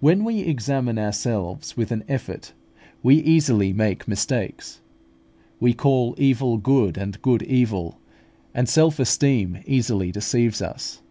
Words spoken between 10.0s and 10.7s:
deceives